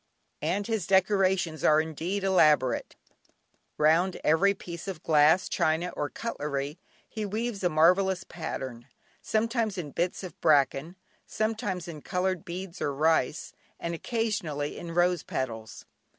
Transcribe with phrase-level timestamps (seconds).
[0.41, 2.95] And his decorations are indeed elaborate;
[3.77, 8.87] round every piece of glass, china, or cutlery he weaves a marvellous pattern,
[9.21, 10.95] sometimes in bits of bracken,
[11.27, 15.85] sometimes in coloured beads or rice, and occasionally in rose petals.